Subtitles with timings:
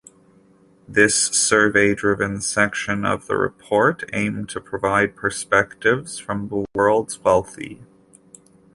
[0.87, 7.83] This survey-driven section of the report aimed to provide perspectives from the world's wealthy.